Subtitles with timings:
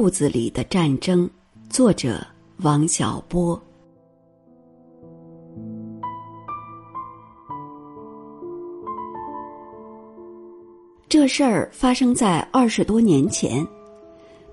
[0.00, 1.28] 肚子里的战争，
[1.68, 2.24] 作者
[2.58, 3.60] 王小波。
[11.08, 13.66] 这事儿发生在二十多年前，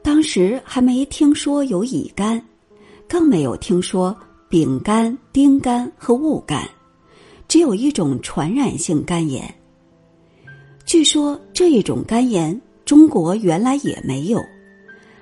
[0.02, 2.44] 当时还没听说有乙肝，
[3.08, 4.18] 更没有听说
[4.50, 6.68] 丙肝、丁肝和戊肝，
[7.48, 9.54] 只有一种传染性肝炎。
[10.88, 14.44] 据说这一种肝炎，中国原来也没有。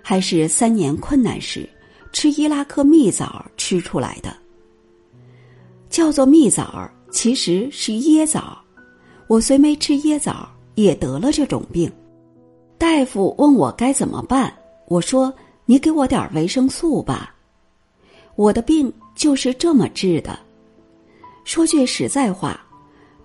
[0.03, 1.67] 还是三年困难时
[2.11, 4.35] 吃伊拉克蜜枣吃出来的，
[5.89, 8.61] 叫做蜜枣，其实是椰枣。
[9.27, 11.89] 我虽没吃椰枣，也得了这种病。
[12.77, 14.53] 大夫问我该怎么办，
[14.87, 15.33] 我说
[15.65, 17.33] ：“你给我点维生素吧。”
[18.35, 20.37] 我的病就是这么治的。
[21.45, 22.59] 说句实在话，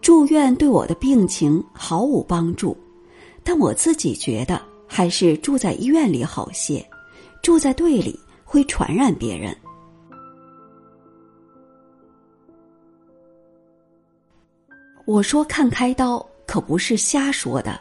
[0.01, 2.77] 住院对我的病情毫无帮助，
[3.43, 4.63] 但我自己觉得。
[4.89, 6.85] 还是住在医院里好些，
[7.43, 9.55] 住在队里会传染别人。
[15.05, 17.81] 我说看开刀可不是瞎说的，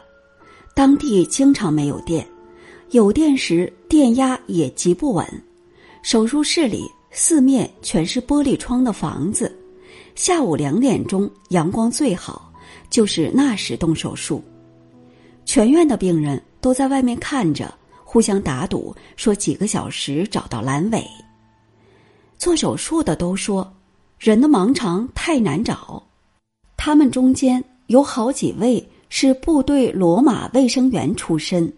[0.74, 2.26] 当地经常没有电，
[2.90, 5.26] 有电时电压也极不稳。
[6.02, 9.54] 手术室里四面全是玻璃窗的房子，
[10.14, 12.52] 下午两点钟阳光最好，
[12.88, 14.42] 就是那时动手术。
[15.44, 16.40] 全院的病人。
[16.60, 17.72] 都在外面看着，
[18.04, 21.06] 互相打赌，说几个小时找到阑尾。
[22.36, 23.72] 做手术的都说，
[24.18, 26.02] 人的盲肠太难找。
[26.76, 31.72] 他们中间有好几位是部队骡马卫生员出身，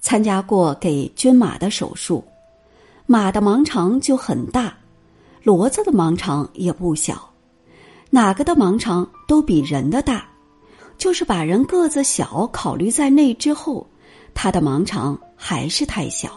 [0.00, 2.24] 参加过给军马的手术。
[3.04, 4.74] 马的盲肠就很大，
[5.44, 7.30] 骡子的盲肠也不小，
[8.10, 10.26] 哪个的盲肠都比人的大，
[10.96, 13.86] 就是把人个子小考虑在内之后。
[14.34, 16.30] 他的盲肠还是太小。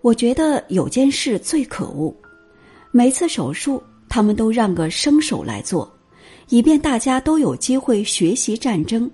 [0.00, 2.14] 我觉得有件事最可恶，
[2.90, 5.92] 每次手术他们都让个生手来做，
[6.48, 9.10] 以便大家都有机会学习战争，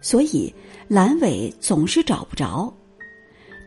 [0.00, 0.52] 所以
[0.88, 2.72] 阑尾总是找不着。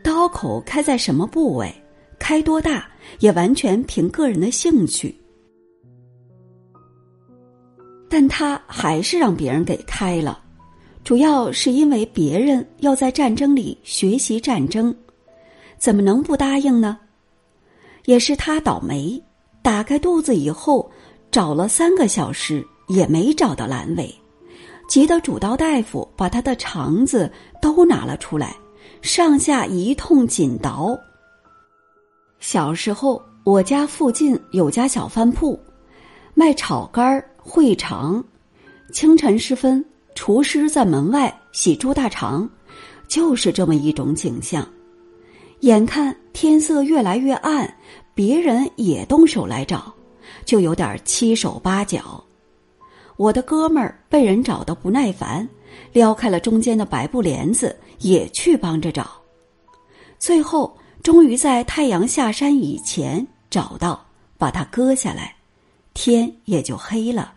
[0.02, 1.72] 刀口开在什么部位，
[2.18, 5.16] 开多大，也完全凭个人的兴趣。
[8.08, 10.41] 但他还是让别人给开了。
[11.04, 14.94] 主要是因为别人要在战争里学习战争，
[15.76, 16.98] 怎么能不答应呢？
[18.04, 19.20] 也是他倒霉，
[19.62, 20.88] 打开肚子以后
[21.30, 24.14] 找了三个小时也没找到阑尾，
[24.88, 27.30] 急得主刀大夫把他的肠子
[27.60, 28.56] 都拿了出来，
[29.02, 30.96] 上下一通紧倒。
[32.38, 35.58] 小时候，我家附近有家小饭铺，
[36.34, 38.24] 卖炒肝、烩肠，
[38.92, 39.84] 清晨时分。
[40.14, 42.48] 厨师在门外洗猪大肠，
[43.08, 44.66] 就是这么一种景象。
[45.60, 47.72] 眼看天色越来越暗，
[48.14, 49.92] 别人也动手来找，
[50.44, 52.22] 就有点七手八脚。
[53.16, 55.48] 我的哥们儿被人找得不耐烦，
[55.92, 59.12] 撩开了中间的白布帘子，也去帮着找。
[60.18, 64.04] 最后，终于在太阳下山以前找到，
[64.36, 65.34] 把它割下来，
[65.94, 67.34] 天也就黑了。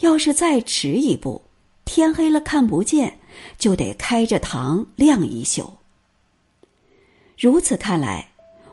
[0.00, 1.40] 要是再迟一步，
[1.84, 3.18] 天黑了看不见，
[3.58, 5.70] 就得开着膛晾一宿。
[7.38, 8.28] 如此看来，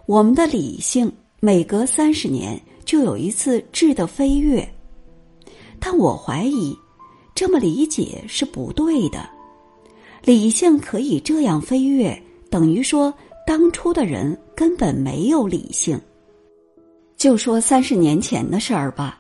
[0.06, 4.68] 我们的理性每隔三十年就有一次质的飞跃。
[5.80, 6.78] 但我怀疑，
[7.34, 9.28] 这么理解是不对的。
[10.24, 13.12] 理性可以这样飞跃，等于说
[13.48, 16.00] 当初的人根本没有理性。
[17.18, 19.20] 就说三十年前的事儿吧。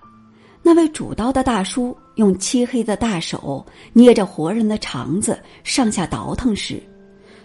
[0.61, 6.79] 那位主刀的大叔用漆黑的大手捏着活人的肠子上下倒腾时，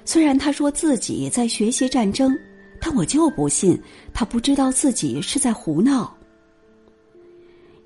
[0.05, 2.37] 虽然他说自己在学习战争，
[2.79, 3.81] 但我就不信
[4.13, 6.15] 他不知道自己是在胡闹。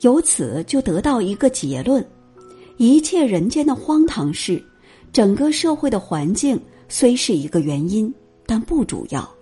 [0.01, 2.05] 由此就得到一个结论：
[2.77, 4.61] 一切人间的荒唐事，
[5.13, 8.13] 整个社会的环境虽是一个原因，
[8.47, 9.33] 但不主要。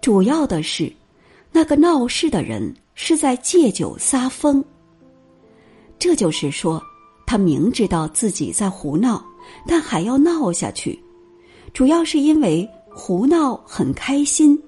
[0.00, 0.90] 主要的是，
[1.50, 4.64] 那个闹事的人是在借酒撒疯。
[6.02, 6.82] 这就是说，
[7.24, 9.24] 他明知道自己在胡闹，
[9.68, 11.00] 但还要闹下去，
[11.72, 14.60] 主要是因为胡闹很开心。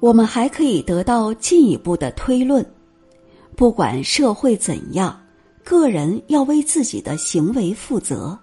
[0.00, 2.64] 我们还可以得到进一步的推论：
[3.54, 5.20] 不管社会怎样，
[5.62, 8.38] 个人要为自己的行为负责。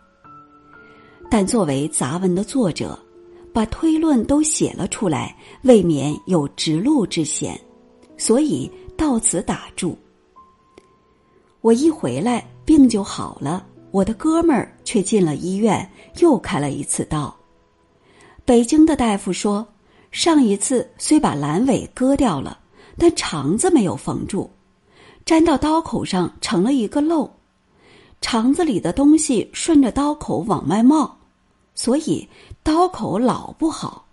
[1.28, 2.96] 但作为杂文的作者，
[3.52, 7.60] 把推论都写了出来，未免有直路之嫌，
[8.16, 8.72] 所以。
[8.98, 9.98] 到此打住。
[11.62, 15.90] 我一回来病就好了，我的哥们儿却进了医院，
[16.20, 17.34] 又开了一次刀。
[18.44, 19.68] 北京的大夫说，
[20.12, 22.58] 上一次虽把阑尾割掉了，
[22.98, 24.50] 但肠子没有缝住，
[25.26, 27.30] 粘到刀口上成了一个漏，
[28.22, 31.16] 肠子里的东西顺着刀口往外冒，
[31.76, 32.28] 所以
[32.64, 34.07] 刀口老不好。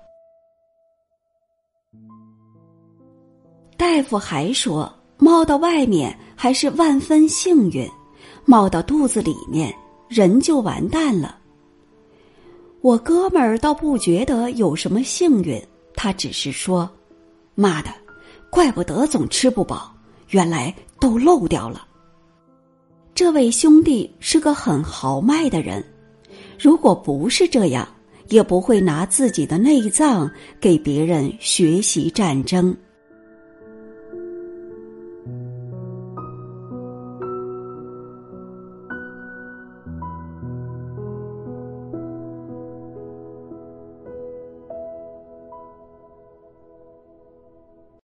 [3.87, 7.87] 大夫还说，冒到外面还是万分幸运，
[8.47, 9.73] 冒到肚子里面
[10.09, 11.37] 人就完蛋了。
[12.81, 15.63] 我哥们儿倒不觉得有什么幸运，
[15.95, 16.91] 他只是说
[17.55, 17.91] ：“妈的，
[18.49, 19.95] 怪不得总吃不饱，
[20.31, 21.87] 原来都漏掉了。”
[23.15, 25.85] 这位兄弟是个很豪迈的人，
[26.59, 27.87] 如果不是这样，
[28.31, 30.29] 也不会拿自己的内脏
[30.59, 32.75] 给别人学习战争。